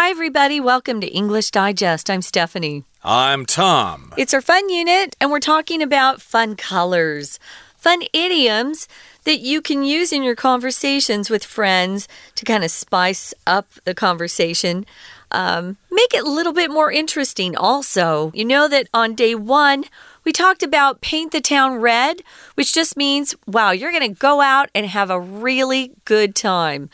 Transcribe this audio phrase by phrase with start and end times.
[0.00, 0.60] Hi, everybody.
[0.60, 2.08] Welcome to English Digest.
[2.08, 2.84] I'm Stephanie.
[3.02, 4.12] I'm Tom.
[4.16, 7.40] It's our fun unit, and we're talking about fun colors,
[7.76, 8.86] fun idioms
[9.24, 12.06] that you can use in your conversations with friends
[12.36, 14.86] to kind of spice up the conversation.
[15.32, 18.30] Um, make it a little bit more interesting, also.
[18.36, 19.82] You know that on day one,
[20.22, 22.22] we talked about paint the town red,
[22.54, 26.88] which just means, wow, you're going to go out and have a really good time.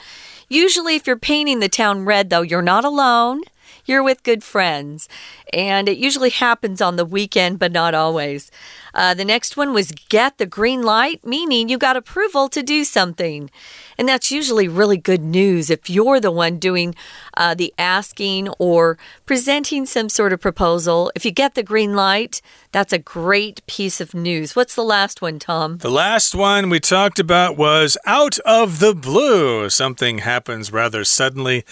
[0.48, 3.42] Usually, if you're painting the town red, though, you're not alone.
[3.86, 5.08] You're with good friends.
[5.52, 8.50] And it usually happens on the weekend, but not always.
[8.94, 12.84] Uh, the next one was get the green light, meaning you got approval to do
[12.84, 13.50] something.
[13.98, 16.94] And that's usually really good news if you're the one doing
[17.36, 21.12] uh, the asking or presenting some sort of proposal.
[21.14, 22.40] If you get the green light,
[22.72, 24.56] that's a great piece of news.
[24.56, 25.78] What's the last one, Tom?
[25.78, 29.70] The last one we talked about was out of the blue.
[29.70, 31.64] Something happens rather suddenly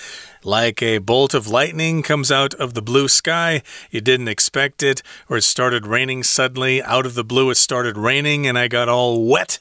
[0.44, 3.62] like a bolt of lightning comes out of the blue sky.
[3.90, 6.82] You didn't expect it, or it started raining suddenly.
[6.82, 9.58] Out of the blue, it started raining, and I got all wet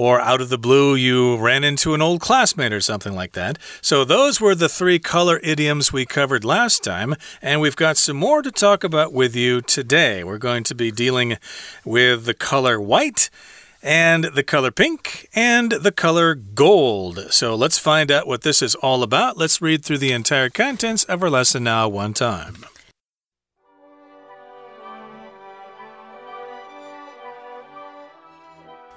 [0.00, 3.58] or out of the blue you ran into an old classmate or something like that.
[3.82, 8.16] So, those were the three color idioms we covered last time, and we've got some
[8.16, 10.24] more to talk about with you today.
[10.24, 11.36] We're going to be dealing
[11.84, 13.28] with the color white
[13.82, 17.26] and the color pink and the color gold.
[17.30, 19.36] So let's find out what this is all about.
[19.36, 22.64] Let's read through the entire contents of our lesson now one time.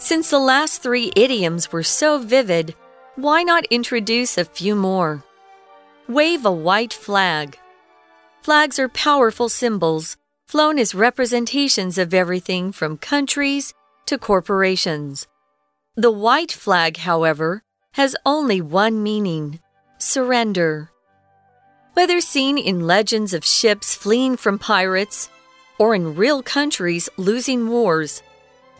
[0.04, 2.76] Since the last three idioms were so vivid,
[3.16, 5.24] why not introduce a few more?
[6.10, 7.58] Wave a white flag.
[8.42, 13.74] Flags are powerful symbols, flown as representations of everything from countries
[14.08, 15.26] to corporations.
[15.96, 19.62] The white flag, however, has only one meaning
[20.00, 20.92] surrender.
[21.94, 25.30] Whether seen in legends of ships fleeing from pirates
[25.80, 28.22] or in real countries losing wars,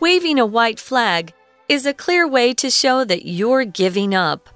[0.00, 1.32] Waving a white flag
[1.68, 4.48] is a clear way to show that you're giving up.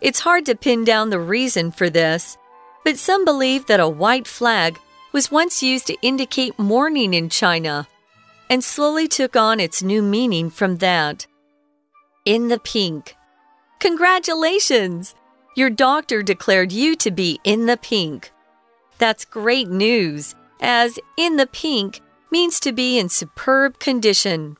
[0.00, 2.36] It's hard to pin down the reason for this,
[2.84, 4.78] but some believe that a white flag
[5.12, 7.88] was once used to indicate mourning in China
[8.48, 11.26] and slowly took on its new meaning from that.
[12.24, 13.16] In the pink.
[13.80, 15.14] Congratulations!
[15.56, 18.32] Your doctor declared you to be in the pink.
[18.98, 22.00] That's great news, as in the pink
[22.34, 24.56] means to be in superb condition.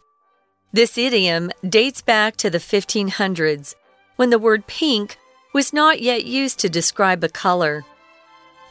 [0.72, 3.74] This idiom dates back to the 1500s,
[4.14, 5.18] when the word pink
[5.52, 7.84] was not yet used to describe a color.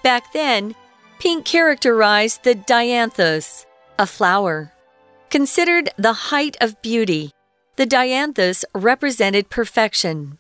[0.04, 0.74] Back then,
[1.20, 3.66] pink characterized the dianthus,
[4.00, 4.72] a flower.
[5.30, 7.32] Considered the height of beauty,
[7.76, 10.38] the dianthus represented perfection.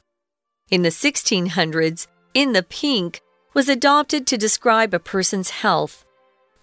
[0.71, 3.19] In the 1600s, in the pink
[3.53, 6.02] was adopted to describe a person's health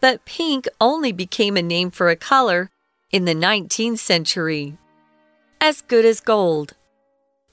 [0.00, 2.70] but pink only became a name for a color
[3.10, 4.76] in the 19th century.
[5.60, 6.74] As good as gold.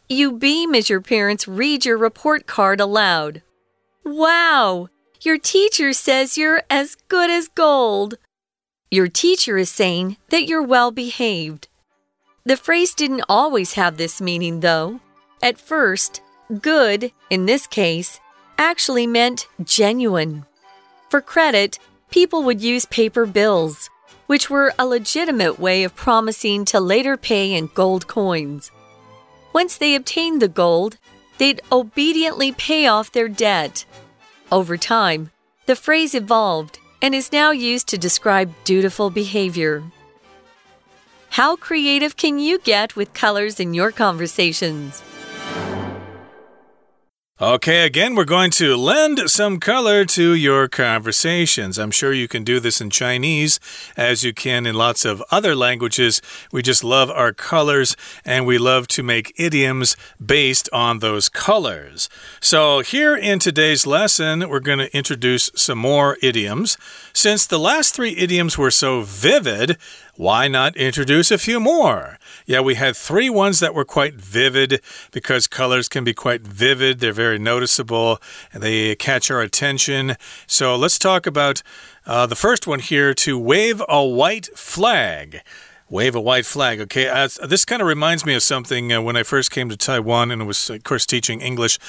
[0.10, 3.42] You beam as your parents read your report card aloud.
[4.06, 4.88] Wow!
[5.22, 8.16] Your teacher says you're as good as gold.
[8.90, 11.68] Your teacher is saying that you're well behaved.
[12.46, 15.02] The phrase didn't always have this meaning, though.
[15.44, 16.22] At first,
[16.62, 18.22] good, in this case,
[18.58, 20.46] actually meant genuine.
[21.10, 21.80] For credit,
[22.10, 23.90] people would use paper bills,
[24.28, 28.72] which were a legitimate way of promising to later pay in gold coins.
[29.54, 30.98] Once they obtained the gold,
[31.38, 33.86] they'd obediently pay off their debt.
[34.52, 35.32] Over time,
[35.66, 39.84] the phrase evolved and is now used to describe dutiful behavior.
[41.32, 45.04] How creative can you get with colors in your conversations?
[47.40, 51.78] Okay, again, we're going to lend some color to your conversations.
[51.78, 53.60] I'm sure you can do this in Chinese
[53.96, 56.20] as you can in lots of other languages.
[56.52, 57.96] We just love our colors
[58.26, 62.10] and we love to make idioms based on those colors.
[62.40, 66.76] So, here in today's lesson, we're going to introduce some more idioms.
[67.14, 69.78] Since the last three idioms were so vivid,
[70.18, 72.18] why not introduce a few more?
[72.48, 74.82] Yeah, we had three ones that were quite vivid
[75.12, 77.00] because colors can be quite vivid.
[77.00, 78.20] They're very noticeable
[78.52, 80.18] and they catch our attention.
[80.48, 81.62] So let's talk about
[82.08, 85.42] uh, the first one here to wave a white flag.
[85.90, 86.82] Wave a white flag.
[86.82, 89.78] Okay, uh, this kind of reminds me of something uh, when I first came to
[89.78, 91.80] Taiwan and was, of course, teaching English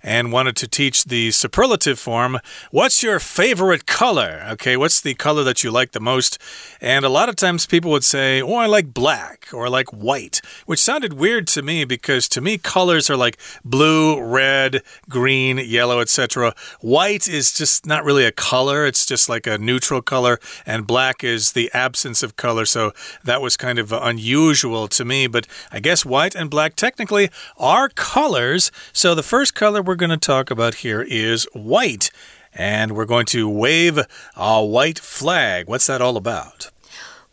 [0.00, 2.38] and wanted to teach the superlative form.
[2.70, 4.46] What's your favorite color?
[4.50, 6.38] Okay, what's the color that you like the most?
[6.80, 9.88] And a lot of times people would say, Oh, I like black or I like
[9.88, 15.58] white, which sounded weird to me because to me, colors are like blue, red, green,
[15.58, 16.54] yellow, etc.
[16.80, 21.24] White is just not really a color, it's just like a neutral color, and black
[21.24, 22.64] is the absence of color.
[22.64, 22.92] So
[23.24, 27.30] that was was kind of unusual to me, but I guess white and black technically
[27.56, 28.70] are colors.
[28.92, 32.10] So the first color we're going to talk about here is white.
[32.52, 34.00] And we're going to wave
[34.36, 35.66] a white flag.
[35.66, 36.70] What's that all about?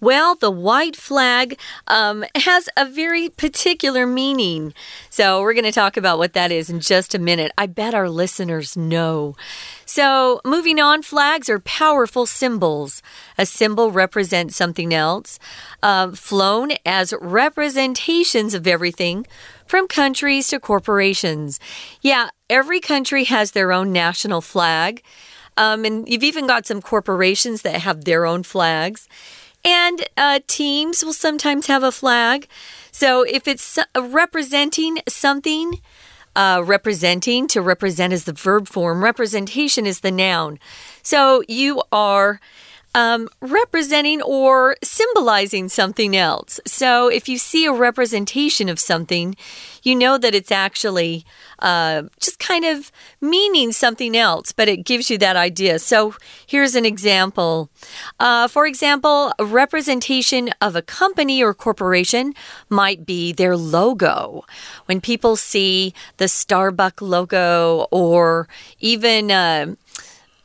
[0.02, 1.58] Well, the white flag
[1.88, 4.74] um, has a very particular meaning.
[5.10, 7.52] So, we're going to talk about what that is in just a minute.
[7.58, 9.36] I bet our listeners know.
[9.86, 13.02] So, moving on, flags are powerful symbols.
[13.38, 15.40] A symbol represents something else,
[15.82, 19.26] uh, flown as representations of everything
[19.66, 21.60] from countries to corporations.
[22.02, 25.02] Yeah, every country has their own national flag.
[25.58, 29.08] Um, and you've even got some corporations that have their own flags.
[29.66, 32.48] And uh, teams will sometimes have a flag.
[32.92, 35.82] So if it's representing something,
[36.36, 40.60] uh, representing, to represent is the verb form, representation is the noun.
[41.02, 42.40] So you are
[42.96, 46.62] um, representing or symbolizing something else.
[46.66, 49.36] So if you see a representation of something,
[49.84, 51.26] you know that it's actually
[51.60, 55.78] uh, just kind of meaning something else, but it gives you that idea.
[55.80, 56.16] So
[56.48, 57.70] here's an example.
[58.18, 62.34] Uh, for example, a representation of a company or corporation
[62.70, 64.46] might be their logo.
[64.86, 68.48] When people see the Starbucks logo or
[68.80, 69.76] even uh,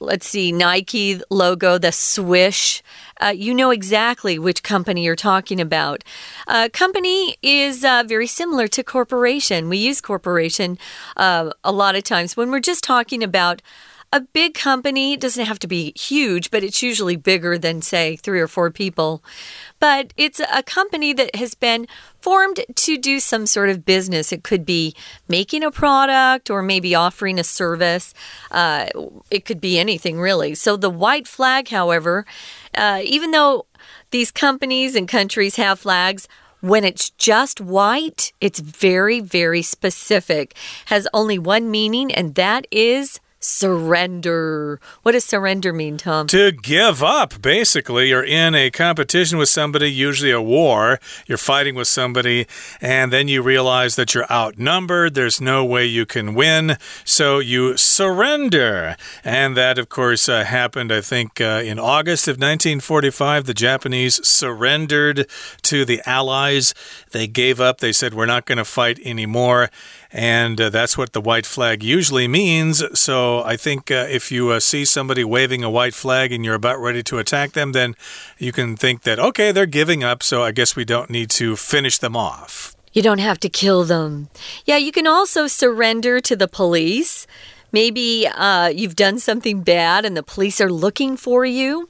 [0.01, 2.83] let's see, Nike logo, the swish.
[3.21, 6.03] Uh, you know exactly which company you're talking about.
[6.49, 9.69] Uh, company is uh, very similar to corporation.
[9.69, 10.79] We use corporation
[11.17, 13.61] uh, a lot of times when we're just talking about
[14.13, 18.41] a big company doesn't have to be huge, but it's usually bigger than, say, three
[18.41, 19.23] or four people.
[19.79, 21.87] But it's a company that has been
[22.21, 24.33] formed to do some sort of business.
[24.33, 24.97] It could be
[25.29, 28.13] making a product or maybe offering a service.
[28.51, 28.87] Uh,
[29.31, 30.57] it could be anything, really.
[30.57, 32.27] So the white flag, however,
[32.75, 33.67] uh, even though
[34.11, 36.27] these companies and countries have flags,
[36.61, 40.55] when it's just white, it's very, very specific,
[40.87, 44.79] has only one meaning, and that is Surrender.
[45.03, 46.27] What does surrender mean, Tom?
[46.27, 48.11] To give up, basically.
[48.11, 51.01] You're in a competition with somebody, usually a war.
[51.27, 52.47] You're fighting with somebody,
[52.83, 55.15] and then you realize that you're outnumbered.
[55.15, 58.97] There's no way you can win, so you surrender.
[59.25, 63.47] And that, of course, uh, happened, I think, uh, in August of 1945.
[63.47, 65.27] The Japanese surrendered
[65.63, 66.75] to the Allies.
[67.13, 67.79] They gave up.
[67.79, 69.71] They said, We're not going to fight anymore.
[70.13, 72.83] And uh, that's what the white flag usually means.
[72.99, 76.55] So I think uh, if you uh, see somebody waving a white flag and you're
[76.55, 77.95] about ready to attack them, then
[78.39, 80.23] you can think that, okay, they're giving up.
[80.23, 82.75] So I guess we don't need to finish them off.
[82.93, 84.31] You don't have to kill them.
[84.65, 87.27] Yeah, you can also surrender to the police.
[87.71, 91.90] Maybe uh, you've done something bad and the police are looking for you.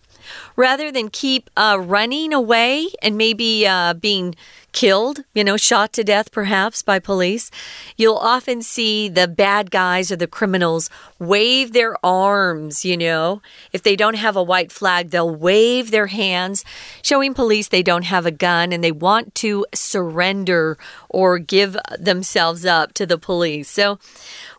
[0.56, 4.34] Rather than keep uh, running away and maybe uh, being
[4.72, 7.50] killed, you know, shot to death perhaps by police,
[7.96, 13.42] you'll often see the bad guys or the criminals wave their arms, you know.
[13.72, 16.64] If they don't have a white flag, they'll wave their hands,
[17.02, 20.78] showing police they don't have a gun and they want to surrender
[21.08, 23.68] or give themselves up to the police.
[23.68, 23.98] So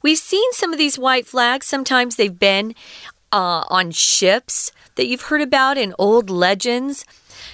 [0.01, 1.67] we've seen some of these white flags.
[1.67, 2.75] Sometimes they've been
[3.31, 7.05] uh, on ships that you've heard about in old legends.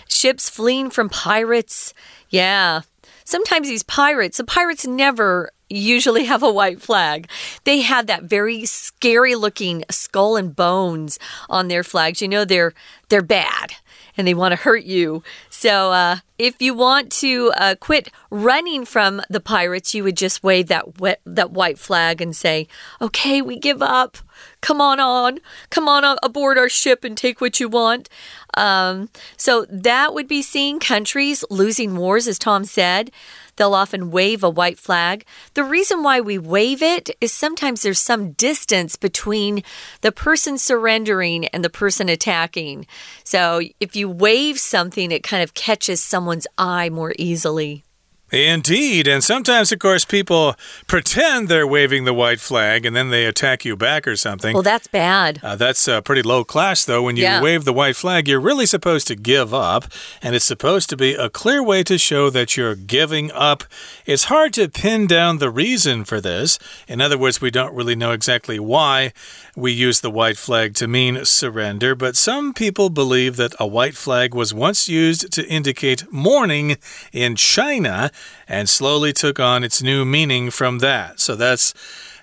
[0.09, 1.93] Ships fleeing from pirates
[2.29, 2.81] yeah.
[3.23, 7.29] Sometimes these pirates, the pirates never usually have a white flag.
[7.63, 11.19] They have that very scary looking skull and bones
[11.49, 12.21] on their flags.
[12.21, 12.73] You know they're
[13.09, 13.73] they're bad
[14.15, 15.21] and they want to hurt you.
[15.49, 20.43] So uh, if you want to uh, quit running from the pirates, you would just
[20.43, 22.67] wave that wet, that white flag and say,
[23.01, 24.17] "Okay, we give up.
[24.61, 25.39] Come on on,
[25.69, 28.09] come on aboard our ship and take what you want."
[28.55, 33.11] Um, so that would be seeing countries losing wars, as Tom said.
[33.57, 35.25] They'll often wave a white flag.
[35.55, 39.63] The reason why we wave it is sometimes there's some distance between
[40.01, 42.85] the person surrendering and the person attacking.
[43.23, 47.83] So if you wave something, it kind of catches someone's eye more easily.
[48.31, 49.07] Indeed.
[49.07, 50.55] And sometimes, of course, people
[50.85, 54.53] pretend they're waving the white flag and then they attack you back or something.
[54.53, 55.39] Well, that's bad.
[55.41, 57.03] Uh, that's uh, pretty low class, though.
[57.03, 57.41] When you Yeah.
[57.41, 59.85] wave the white flag, you're really supposed to give up,
[60.21, 63.63] and it's supposed to be a clear way to show that you're giving up.
[64.05, 66.59] It's hard to pin down the reason for this.
[66.87, 69.13] In other words, we don't really know exactly why
[69.55, 73.95] we use the white flag to mean surrender, but some people believe that a white
[73.95, 76.77] flag was once used to indicate mourning
[77.13, 78.11] in China
[78.47, 81.19] and slowly took on its new meaning from that.
[81.19, 81.73] So that's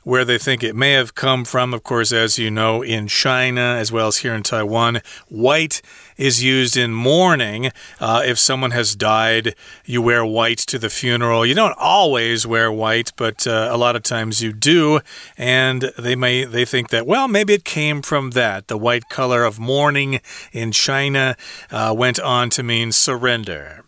[0.04, 1.74] where they think it may have come from.
[1.74, 5.82] Of course, as you know, in China as well as here in Taiwan, white
[6.16, 7.72] is used in mourning.
[7.98, 11.44] Uh, if someone has died, you wear white to the funeral.
[11.44, 15.00] You don't always wear white, but uh, a lot of times you do.
[15.36, 18.68] And they may they think that well, maybe it came from that.
[18.68, 20.20] The white color of mourning
[20.52, 21.36] in China
[21.70, 23.83] uh, went on to mean surrender.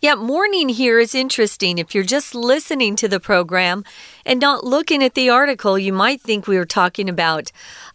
[0.00, 1.78] Yeah, morning here is interesting.
[1.78, 3.82] If you're just listening to the program
[4.24, 7.50] and not looking at the article, you might think we were talking about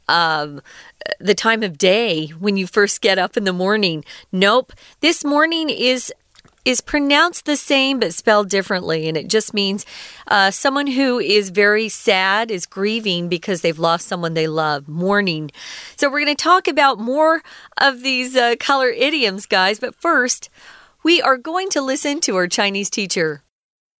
[0.09, 0.61] um,
[1.21, 4.03] the time of day when you first get up in the morning.
[4.33, 4.73] Nope.
[4.99, 6.11] This morning is
[6.65, 9.85] is pronounced the same but spelled differently, and it just means
[10.27, 15.51] uh, someone who is very sad, is grieving because they've lost someone they love, mourning.
[15.97, 17.41] So, we're going to talk about more
[17.77, 20.49] of these uh, color idioms, guys, but first,
[21.03, 23.41] we are going to listen to our Chinese teacher.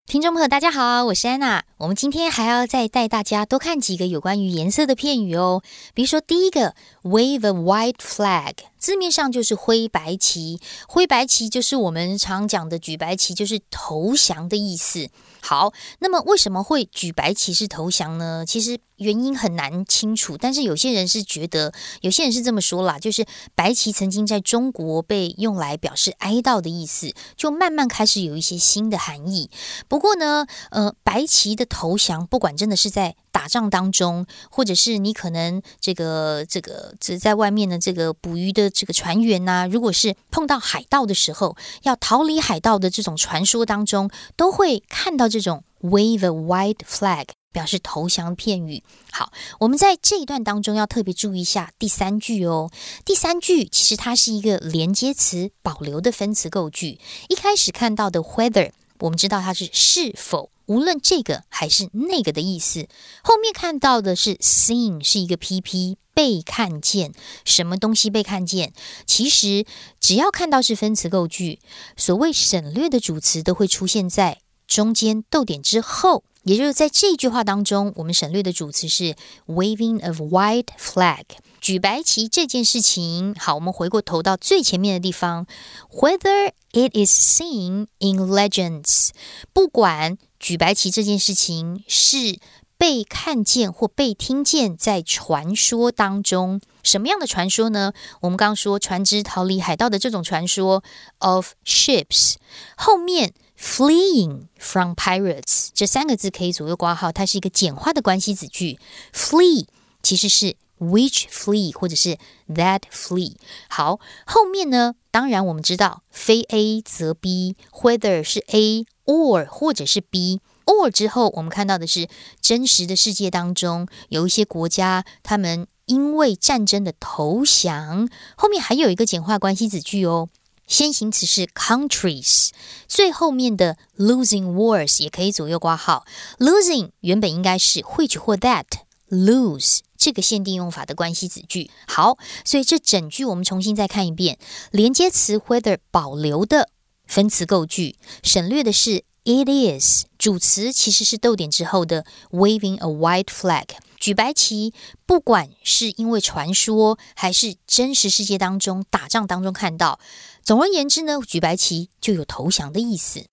[0.05, 1.63] 听众朋友，大家好，我是安娜。
[1.77, 5.61] 我们今天还要再带大家多看几个有关于颜色的片语哦。
[5.93, 10.59] 比如说，第一个 wave a white flag，字面上就是灰白旗。
[10.87, 15.09] 灰白旗就是我们常讲的举白旗，就是投降的意思。
[15.41, 18.45] 好，那么为什么会举白旗是投降呢？
[18.45, 29.49] 其实原因很难清楚，但是有些人是觉得，有些人是这么说啦，就是白旗曾经在中国被用来表示哀悼的意思，就慢慢开始有一些新的含义。
[29.87, 47.27] 不过呢，呃，白旗的投降，不管真的是在打仗当中，或者是你可能这个这个只在外面的这个捕鱼的这个船员呐、如果是碰到海盗的时候，要逃离海盗的这种传说当中，都会看到这种 wave a white flag。
[47.53, 48.83] 表示投降片语。
[49.11, 49.31] 好，
[49.61, 52.69] 我们在这一段当中要特别注意一下第三句哦。
[53.05, 56.99] 第三句其实它是一个连接词保留的分词构句。
[57.29, 62.89] 一开始看到的 whether，我们知道它是是否，无论这个还是那个的意思。
[63.23, 65.95] 后面看到的是 seen，是一个 PP。
[66.15, 67.11] 被看见，
[67.43, 68.71] 什么东西被看见？
[69.07, 69.65] 其实
[69.99, 71.59] 只要看到是分词构句，
[71.97, 76.23] 所谓省略的主词都会出现在中间逗点之后。
[76.43, 79.15] 也就是在这句话当中，我们省略的主词是
[79.47, 81.23] waving of white flag，
[81.61, 83.33] 举白旗这件事情。
[83.39, 85.47] 好，我们回过头到最前面的地方
[85.91, 89.09] ，whether it is seen in legends，
[89.53, 92.39] 不管举白旗这件事情是
[92.77, 96.59] 被看见或被听见在传说当中。
[96.83, 97.93] 什么样的传说呢？
[98.19, 100.83] 我们刚刚说船只逃离海盗的这种传说
[101.19, 102.35] ，of ships，
[102.75, 103.33] 后面
[103.63, 108.77] fleeing from pirates 这三个字可以左右挂号，它是一个简化的关系子句。
[109.13, 109.65] flee
[110.01, 112.17] 其实是 which flee 或者是
[112.49, 113.35] that flee。
[113.69, 120.41] 好，后面呢，当然我们知道非 A 则 B，whether 是 A or 或者是 B。
[120.65, 122.09] or 之后，我们看到的是
[122.41, 130.27] 真实的世界当中有一些国家，他们因为战争的投降，后面还有一个简化关系子句哦。
[130.67, 132.49] 先行词是 countries，
[132.87, 136.05] 最后面的 losing wars 也可以左右挂号。
[136.39, 138.65] losing 原本应该是 which 或 that
[139.09, 141.69] lose 这个限定用法的关系子句。
[141.87, 144.39] 好，所以这整句我们重新再看一遍，
[144.71, 146.69] 连接词 whether 保留的
[147.05, 153.66] 分词构句，省略的是 it is，主词其实是逗点之后的 waving a white flag。
[153.98, 154.72] 举白旗，
[155.06, 159.98] 不管是因为传说还是真实世界当中打仗当中看到，
[160.42, 163.24] 总而言之呢，举白旗就有投降的意思。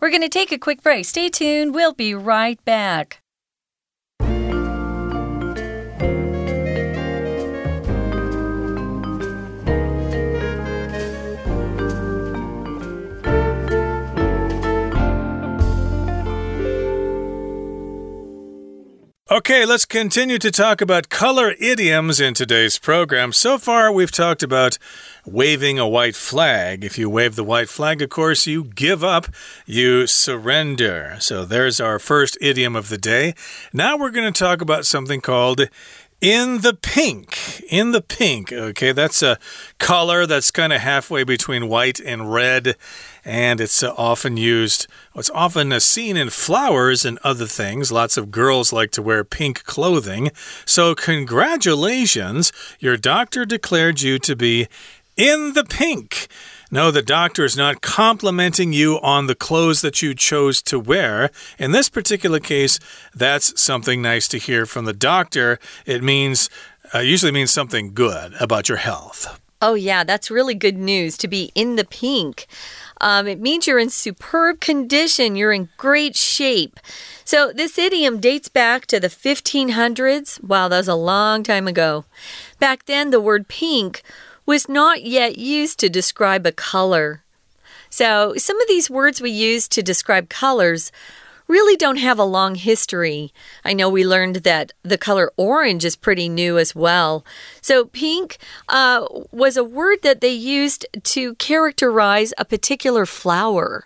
[0.00, 1.04] We're going to take a quick break.
[1.04, 1.72] Stay tuned.
[1.72, 3.18] We'll be right back.
[19.35, 23.33] Okay, let's continue to talk about color idioms in today's program.
[23.33, 24.77] So far, we've talked about
[25.25, 26.85] waving a white flag.
[26.85, 29.27] If you wave the white flag, of course, you give up,
[29.65, 31.17] you surrender.
[31.19, 33.35] So there's our first idiom of the day.
[33.73, 35.67] Now we're going to talk about something called
[36.21, 37.61] In the pink.
[37.69, 38.51] In the pink.
[38.51, 39.37] Okay, that's a
[39.79, 42.75] color that's kind of halfway between white and red.
[43.23, 47.91] And it's uh, often used, it's often uh, seen in flowers and other things.
[47.91, 50.31] Lots of girls like to wear pink clothing.
[50.65, 54.67] So, congratulations, your doctor declared you to be
[55.17, 56.27] in the pink.
[56.75, 61.31] No, the doctor is not complimenting you on the clothes that you chose to wear.
[61.57, 62.81] In this particular case,
[63.15, 65.57] that's something nice to hear from the doctor.
[65.85, 66.49] It means,
[66.93, 69.39] uh, usually means something good about your health.
[69.61, 72.45] Oh, yeah, that's really good news to be in the pink.
[72.99, 76.81] Um, it means you're in superb condition, you're in great shape.
[77.23, 80.43] So, this idiom dates back to the 1500s.
[80.43, 82.03] Wow, that was a long time ago.
[82.59, 84.03] Back then, the word pink
[84.45, 87.23] was not yet used to describe a color.
[87.89, 90.91] So, some of these words we use to describe colors
[91.47, 93.31] really don't have a long history.
[93.63, 97.23] I know we learned that the color orange is pretty new as well.
[97.61, 98.37] So, pink
[98.67, 103.85] uh, was a word that they used to characterize a particular flower.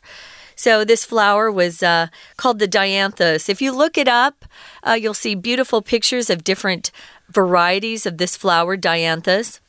[0.56, 3.50] So, this flower was uh, called the dianthus.
[3.50, 4.46] If you look it up,
[4.84, 6.92] uh, you'll see beautiful pictures of different
[7.30, 9.60] varieties of this flower, dianthus.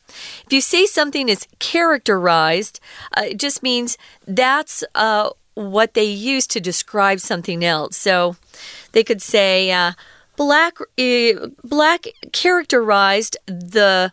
[0.45, 2.79] If you say something is characterized,
[3.15, 7.97] uh, it just means that's uh, what they use to describe something else.
[7.97, 8.35] So
[8.91, 9.93] they could say, uh,
[10.35, 14.11] black, uh, black characterized the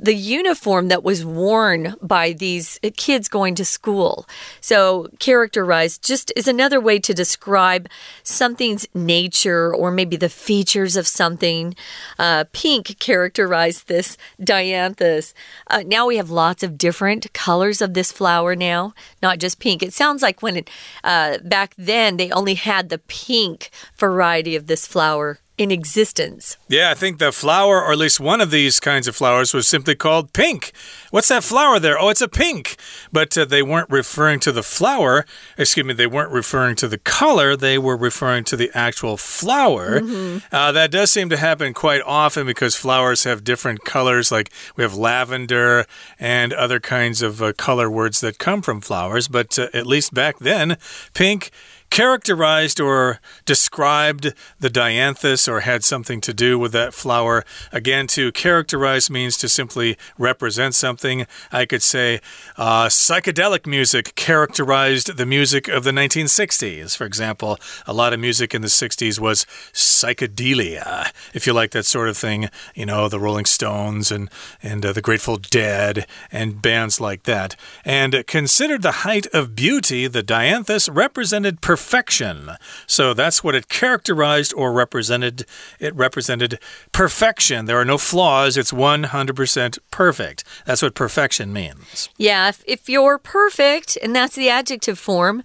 [0.00, 4.26] the uniform that was worn by these kids going to school.
[4.60, 7.88] So, characterized just is another way to describe
[8.22, 11.74] something's nature or maybe the features of something.
[12.18, 15.34] Uh, pink characterized this dianthus.
[15.68, 19.82] Uh, now we have lots of different colors of this flower now, not just pink.
[19.82, 20.70] It sounds like when it,
[21.04, 26.56] uh, back then they only had the pink variety of this flower in existence.
[26.68, 29.68] Yeah, I think the flower, or at least one of these kinds of flowers, was
[29.68, 30.72] simply called pink.
[31.10, 31.98] What's that flower there?
[31.98, 32.76] Oh, it's a pink.
[33.12, 35.26] But uh, they weren't referring to the flower.
[35.58, 37.54] Excuse me, they weren't referring to the color.
[37.54, 40.00] They were referring to the actual flower.
[40.00, 40.36] Mm -hmm.
[40.52, 44.30] uh, that does seem to happen quite often because flowers have different colors.
[44.30, 45.86] Like we have lavender
[46.18, 49.28] and other kinds of uh, color words that come from flowers.
[49.28, 50.76] But uh, at least back then,
[51.12, 51.50] pink
[51.92, 57.44] characterized or described the dianthus or had something to do with that flower.
[57.70, 61.26] Again, to characterize means to simply represent something.
[61.52, 62.22] I could say
[62.56, 66.96] uh, psychedelic music characterized the music of the 1960s.
[66.96, 69.44] For example, a lot of music in the 60s was
[69.74, 71.12] psychedelia.
[71.34, 74.30] If you like that sort of thing, you know, the Rolling Stones and,
[74.62, 77.54] and uh, the Grateful Dead and bands like that.
[77.84, 82.52] And considered the height of beauty, the dianthus represented perfection perfection.
[82.86, 85.44] So that's what it characterized or represented.
[85.80, 86.58] It represented
[86.92, 87.66] perfection.
[87.66, 88.56] There are no flaws.
[88.56, 90.44] It's 100% perfect.
[90.64, 92.08] That's what perfection means.
[92.16, 95.42] Yeah, if, if you're perfect, and that's the adjective form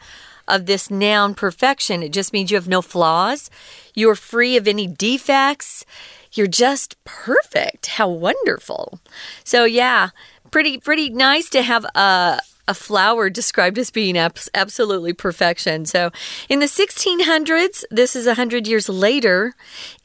[0.48, 3.50] of this noun perfection, it just means you have no flaws.
[3.96, 5.86] You're free of any defects.
[6.34, 7.88] You're just perfect.
[7.88, 9.00] How wonderful.
[9.44, 10.10] So, yeah,
[10.52, 15.86] pretty, pretty nice to have a a flower described as being absolutely perfection.
[15.86, 16.12] So
[16.50, 19.54] in the 1600s, this is 100 years later,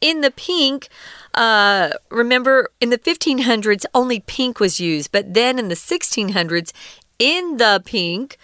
[0.01, 0.89] in the pink,
[1.35, 6.73] uh, remember in the 1500s, only pink was used, but then in the 1600s,
[7.19, 8.39] in the pink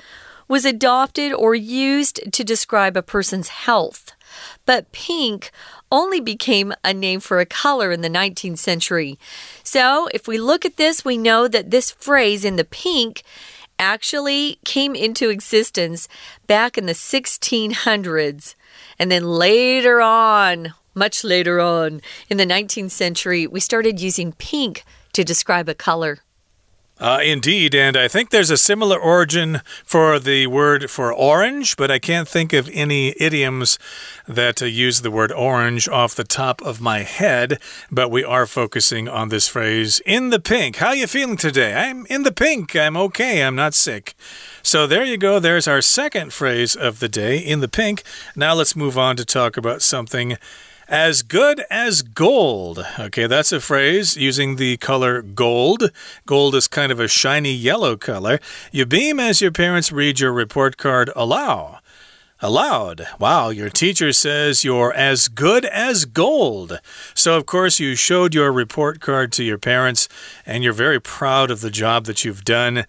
[0.48, 4.12] was adopted or used to describe a person's health.
[4.66, 5.50] But pink
[5.90, 9.18] only became a name for a color in the 19th century.
[9.62, 13.22] So, if we look at this, we know that this phrase in the pink
[13.78, 16.08] actually came into existence
[16.46, 18.54] back in the 1600s.
[18.98, 24.84] And then later on, much later on, in the 19th century, we started using pink
[25.12, 26.20] to describe a color.
[27.00, 31.92] Uh, indeed, and I think there's a similar origin for the word for orange, but
[31.92, 33.78] I can't think of any idioms
[34.26, 37.60] that uh, use the word orange off the top of my head.
[37.90, 40.76] But we are focusing on this phrase in the pink.
[40.76, 41.72] How are you feeling today?
[41.74, 42.74] I'm in the pink.
[42.74, 43.44] I'm okay.
[43.44, 44.14] I'm not sick.
[44.62, 45.38] So there you go.
[45.38, 48.02] There's our second phrase of the day in the pink.
[48.34, 50.36] Now let's move on to talk about something
[50.88, 52.84] as good as gold.
[52.98, 55.90] Okay, that's a phrase using the color gold.
[56.26, 58.40] Gold is kind of a shiny yellow color.
[58.72, 61.80] You beam as your parents read your report card aloud.
[62.40, 63.06] Aloud.
[63.18, 66.80] Wow, your teacher says you're as good as gold.
[67.12, 70.08] So, of course, you showed your report card to your parents
[70.46, 72.86] and you're very proud of the job that you've done.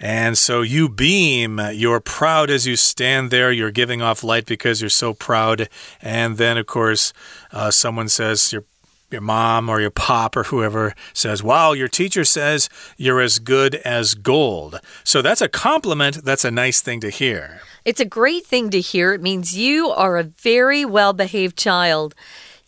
[0.00, 1.60] And so you beam.
[1.72, 3.50] You're proud as you stand there.
[3.50, 5.68] You're giving off light because you're so proud.
[6.00, 7.12] And then, of course,
[7.52, 8.64] uh, someone says you're
[9.10, 13.76] your mom or your pop or whoever says, Wow, your teacher says you're as good
[13.76, 14.80] as gold.
[15.04, 16.24] So that's a compliment.
[16.24, 17.62] That's a nice thing to hear.
[17.84, 19.14] It's a great thing to hear.
[19.14, 22.14] It means you are a very well behaved child.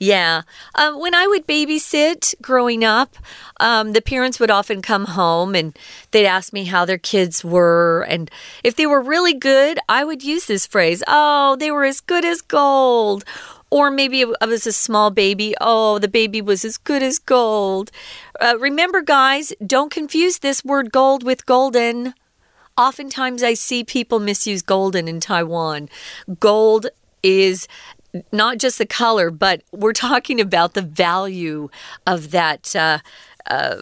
[0.02, 0.42] Yeah.
[0.76, 3.16] Um, when I would babysit growing up,
[3.60, 5.78] um, the parents would often come home and
[6.10, 8.06] they'd ask me how their kids were.
[8.08, 8.30] And
[8.64, 12.24] if they were really good, I would use this phrase Oh, they were as good
[12.24, 13.24] as gold.
[13.70, 15.54] Or maybe I was a small baby.
[15.60, 17.90] Oh, the baby was as good as gold.
[18.40, 22.14] Uh, remember, guys, don't confuse this word gold with golden.
[22.78, 25.90] Oftentimes, I see people misuse golden in Taiwan.
[26.40, 26.86] Gold
[27.22, 27.68] is
[28.32, 31.68] not just the color, but we're talking about the value
[32.06, 32.74] of that.
[32.74, 32.98] Uh,
[33.46, 33.80] uh,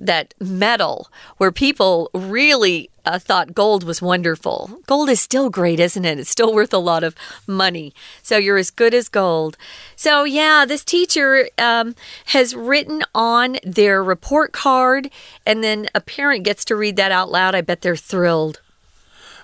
[0.00, 4.80] that metal where people really uh, thought gold was wonderful.
[4.86, 6.18] Gold is still great, isn't it?
[6.18, 7.14] It's still worth a lot of
[7.46, 7.92] money.
[8.22, 9.56] So you're as good as gold.
[9.96, 11.94] So, yeah, this teacher um,
[12.26, 15.10] has written on their report card,
[15.46, 17.54] and then a parent gets to read that out loud.
[17.54, 18.60] I bet they're thrilled.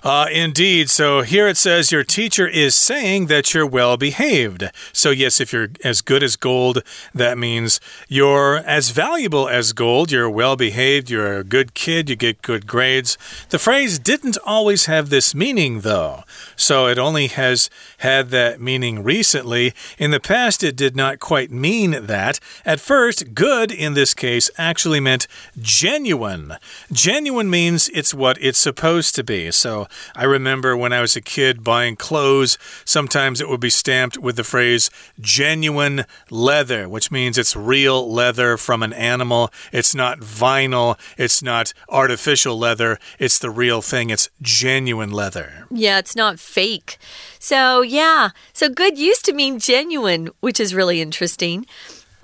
[0.05, 0.87] Uh, indeed.
[0.87, 4.69] So here it says your teacher is saying that you're well behaved.
[4.93, 6.83] So, yes, if you're as good as gold,
[7.15, 10.11] that means you're as valuable as gold.
[10.11, 11.09] You're well behaved.
[11.09, 12.07] You're a good kid.
[12.07, 13.17] You get good grades.
[13.49, 16.23] The phrase didn't always have this meaning, though.
[16.55, 19.73] So it only has had that meaning recently.
[19.97, 22.39] In the past, it did not quite mean that.
[22.63, 25.27] At first, good in this case actually meant
[25.59, 26.57] genuine.
[26.91, 29.49] Genuine means it's what it's supposed to be.
[29.49, 34.17] So I remember when I was a kid buying clothes, sometimes it would be stamped
[34.17, 39.51] with the phrase genuine leather, which means it's real leather from an animal.
[39.71, 44.09] It's not vinyl, it's not artificial leather, it's the real thing.
[44.09, 45.67] It's genuine leather.
[45.71, 46.97] Yeah, it's not fake.
[47.39, 51.65] So, yeah, so good used to mean genuine, which is really interesting.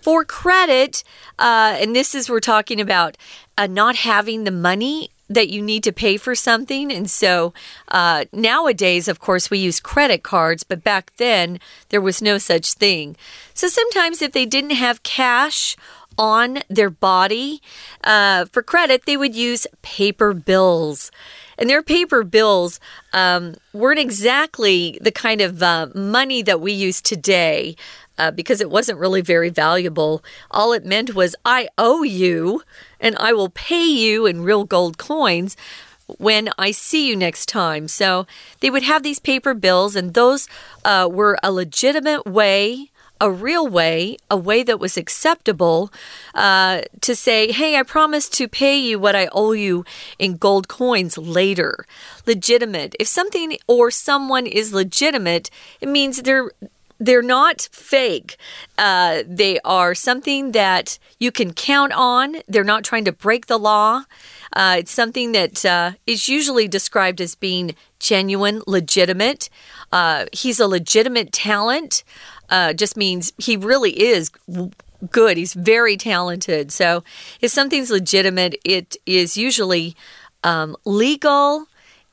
[0.01, 1.03] For credit,
[1.37, 3.17] uh, and this is we're talking about
[3.55, 6.91] uh, not having the money that you need to pay for something.
[6.91, 7.53] And so
[7.87, 12.73] uh, nowadays, of course, we use credit cards, but back then there was no such
[12.73, 13.15] thing.
[13.53, 15.75] So sometimes if they didn't have cash,
[16.17, 17.61] on their body
[18.03, 21.11] uh, for credit, they would use paper bills.
[21.57, 22.79] And their paper bills
[23.13, 27.75] um, weren't exactly the kind of uh, money that we use today
[28.21, 30.13] uh, because it wasn't really very valuable.
[30.57, 32.61] All it meant was, I owe you
[32.99, 35.57] and I will pay you in real gold coins
[36.19, 37.87] when I see you next time.
[37.87, 38.25] So
[38.59, 40.47] they would have these paper bills, and those
[40.85, 42.87] uh, were a legitimate way.
[43.23, 45.79] A real way, a way that was acceptable
[46.33, 49.85] uh, to say, hey, I promise to pay you what I owe you
[50.17, 51.85] in gold coins later.
[52.25, 52.95] Legitimate.
[52.99, 56.49] If something or someone is legitimate, it means they're
[57.01, 58.37] they're not fake.
[58.77, 62.37] Uh, they are something that you can count on.
[62.47, 64.03] They're not trying to break the law.
[64.53, 69.49] Uh, it's something that uh, is usually described as being genuine, legitimate.
[69.91, 72.03] Uh, he's a legitimate talent.
[72.49, 74.29] Uh, just means he really is
[75.09, 75.37] good.
[75.37, 76.71] He's very talented.
[76.71, 77.03] So
[77.39, 79.95] if something's legitimate, it is usually
[80.43, 81.65] um, legal.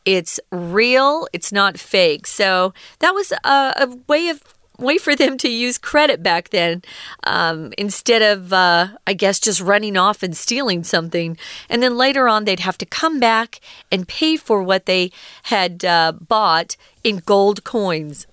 [0.06, 1.28] It's real.
[1.34, 2.26] It's not fake.
[2.26, 4.42] So that was a, a way of
[4.78, 6.82] way for them to use credit back then
[7.24, 11.36] um, instead of, uh, I guess, just running off and stealing something.
[11.68, 13.60] And then later on, they'd have to come back
[13.90, 15.10] and pay for what they
[15.44, 18.26] had uh, bought in gold coins.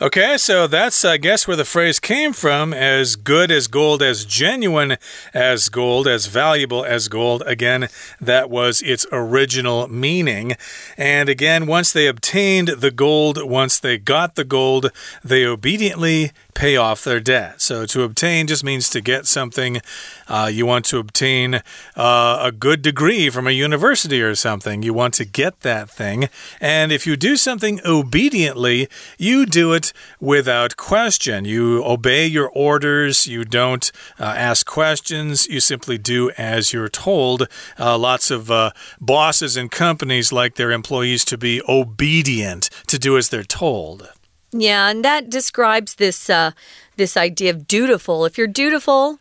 [0.00, 4.24] Okay, so that's, I guess, where the phrase came from as good as gold, as
[4.24, 4.96] genuine
[5.34, 7.42] as gold, as valuable as gold.
[7.46, 7.88] Again,
[8.20, 10.56] that was its original meaning.
[10.96, 14.92] And again, once they obtained the gold, once they got the gold,
[15.24, 17.62] they obediently pay off their debt.
[17.62, 19.80] So to obtain just means to get something.
[20.26, 21.62] Uh, you want to obtain
[21.94, 24.82] uh, a good degree from a university or something.
[24.82, 26.28] You want to get that thing.
[26.60, 31.44] And if you do something obediently, you do it without question.
[31.44, 33.28] You obey your orders.
[33.28, 35.46] You don't uh, ask questions.
[35.46, 37.46] You simply do as you're told.
[37.78, 43.16] Uh, lots of uh, bosses and companies like their employees to be obedient, to do
[43.16, 44.08] as they're told.
[44.52, 46.52] Yeah, and that describes this uh,
[46.96, 48.24] this idea of dutiful.
[48.24, 49.18] If you're dutiful,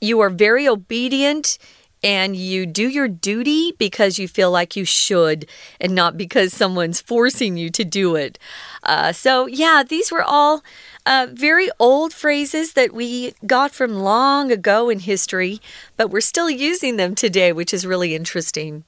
[0.00, 1.58] you are very obedient
[2.02, 5.46] and you do your duty because you feel like you should
[5.80, 8.38] and not because someone's forcing you to do it.
[8.82, 10.62] Uh, so, yeah, these were all
[11.04, 15.60] uh, very old phrases that we got from long ago in history,
[15.96, 18.84] but we're still using them today, which is really interesting.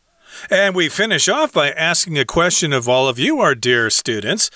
[0.49, 4.51] And we finish off by asking a question of all of you, our dear students.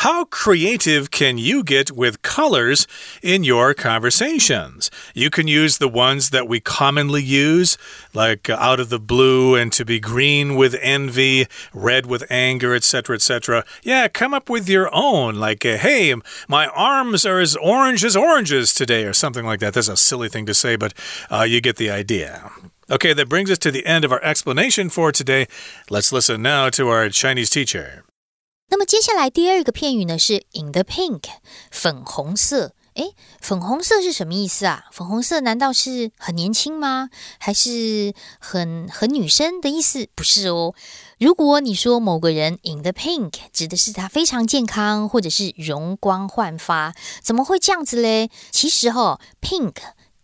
[0.00, 2.86] How creative can you get with colors
[3.22, 4.90] in your conversations?
[5.12, 7.76] You can use the ones that we commonly use,
[8.14, 13.16] like out of the blue and to be green with envy, red with anger, etc.,
[13.16, 13.62] etc.
[13.82, 16.14] Yeah, come up with your own, like, uh, hey,
[16.48, 19.74] my arms are as orange as oranges today, or something like that.
[19.74, 20.94] That's a silly thing to say, but
[21.30, 22.50] uh, you get the idea.
[22.90, 25.46] Okay, that brings us to the end of our explanation for today.
[25.90, 28.02] Let's listen now to our Chinese teacher.
[28.70, 31.24] 那么接下来第二个片语呢是 in the pink，
[31.70, 32.72] 粉红色。
[32.94, 34.86] 诶，粉红色是什么意思啊？
[34.92, 37.08] 粉红色难道是很年轻吗？
[37.38, 40.08] 还是很很女生的意思？
[40.14, 40.74] 不是哦。
[41.18, 48.30] 如果你说某个人 in the pink，指的是他非常健康，或者是容光焕发，怎么会这样子嘞？
[48.50, 49.74] 其实哈，pink。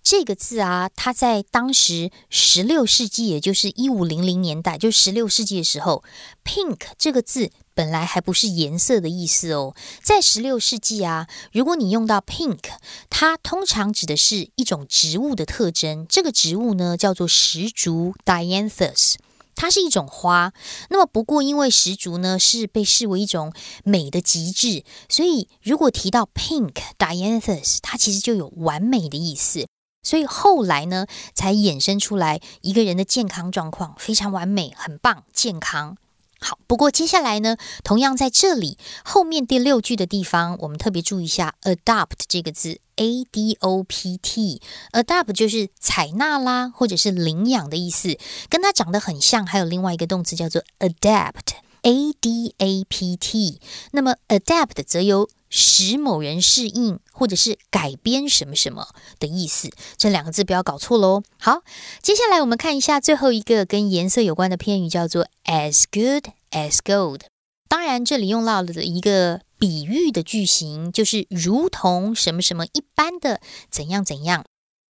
[0.03, 6.05] 这个字啊，它在当时十六世纪，也就是一五零零年代，就十六世纪的时候
[6.45, 9.75] ，pink 这个字本来还不是颜色的意思哦。
[10.03, 12.71] 在十六世纪啊，如果你用到 pink，
[13.11, 16.07] 它通常指的是一种植物的特征。
[16.09, 19.17] 这个植物呢，叫做石竹 （Dianthus），
[19.55, 20.55] 它是一种花。
[20.89, 23.53] 那么，不过因为石竹呢是被视为一种
[23.85, 29.67] 美的极致，所以如果提到 pink Dianthus，它其实就有完美的意思。
[30.03, 35.97] 所以后来呢，才衍生出来一个人的健康状况非常完美，很棒，健康
[36.40, 36.59] 好。
[36.66, 48.18] 不过接下来呢，同样在这里后面第六句的地方，我们特别注意一下 “adopt” 这个字，a d o p t，adopt 就是采纳啦，或者是领养的意思，
[48.49, 49.46] 跟它长得很像。
[49.46, 53.61] 还有另外一个动词叫做 adapt，a d a p t。
[53.92, 55.29] 那么 adapt 则由。
[55.49, 61.23] 使某人适应，或者是改编什么什么的意思，这两个字不要搞错喽。
[61.39, 61.63] 好，
[62.03, 67.23] 接下来我们看一下最后一个跟颜色有关的片语，叫做 as good as gold。
[67.69, 74.45] 当然，这里用到了一个比喻的句型，就是如同什么什么一般的怎样怎样。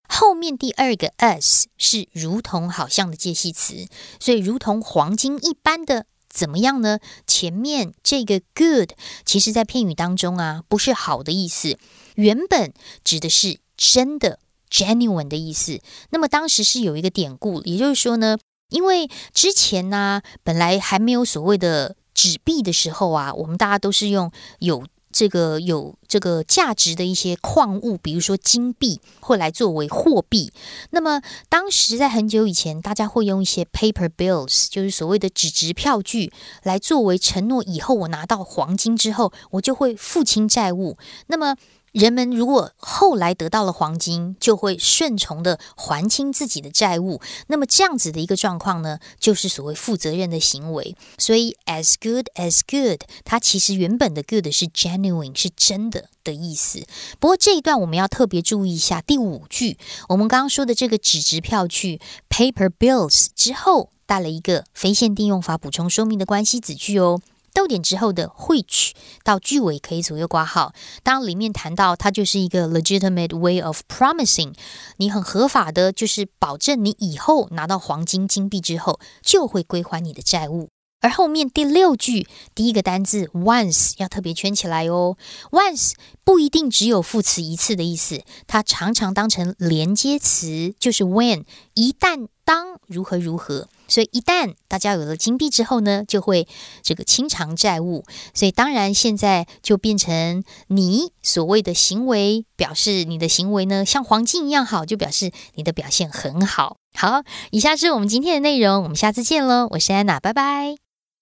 [0.08, 3.88] 后面第二个 as 是如同好像的介系词，
[4.20, 6.06] 所以如同黄金一般的。
[6.36, 7.00] 怎么样呢？
[7.26, 8.92] 前面这个 good，
[9.26, 11.78] 其实在片语当中啊，不是好的意思，
[12.16, 12.74] 原本
[13.06, 15.80] 指的是真的 genuine 的意思。
[16.10, 18.38] 那么当时是有一个典故，也就是说呢，
[18.70, 24.84] 因为之前呢，本来还没有所谓的纸币的时候啊，我们大家都是用有。
[25.16, 30.52] 这个有这个价值的一些矿物，比如说金币，会来作为货币。
[30.90, 40.98] 那么当时在很久以前，大家会用一些 paper bills，就是所谓的纸质票据，来作为承诺，以后我拿到黄金之后，我就会付清债务。
[41.28, 41.56] 那么
[41.96, 47.22] 人们如果后来得到了黄金，就会顺从的还清自己的债务。
[47.48, 50.94] 那么这样子的一个状况呢，就是所谓负责任的行为。
[51.18, 56.86] 所以，as good as good，它其实原本的 good 是 genuine，是真的的意思。
[57.18, 59.78] 不过这一段我们要特别注意一下第五句，
[60.10, 67.22] 我们刚刚说的这个纸质票据 paper bills 之后带了一个非限定用法补充说明的关系子句哦。
[67.56, 68.92] 逗点之后的 which
[69.24, 70.74] 到句尾可以左右挂号。
[71.02, 74.54] 当里面谈到它就是一个 legitimate way of promising，
[74.98, 80.68] 你很合法的，就是保证你以后拿到黄金金币之后就会归还你的债务。
[81.02, 85.18] 而后面第六句第一个单字 once 要特别圈起来哦。
[85.52, 91.44] once 不一定只有副词一次的意思，它常常当成连接词，就是 when
[91.76, 93.68] 一旦当如何如何。
[93.88, 96.48] 所以一旦大家有了金币之后呢，就会
[96.82, 98.06] 这个清偿债务。
[98.34, 106.78] 所以当然现在就变成你所谓的行为，表示你的行为呢像黄金一样好，就表示你的表现很好。
[106.98, 109.68] 好，以下是我们今天的内容，我们下次见喽！
[109.72, 110.76] 我是安娜，拜拜。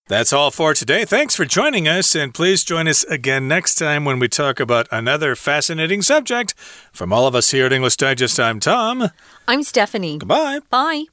[0.08, 1.06] That's all for today.
[1.06, 4.88] Thanks for joining us, and please join us again next time when we talk about
[4.90, 6.50] another fascinating subject.
[6.92, 9.12] From all of us here at English Digest, I'm Tom.
[9.48, 10.18] I'm Stephanie.
[10.18, 10.60] Goodbye.
[10.70, 11.13] Bye.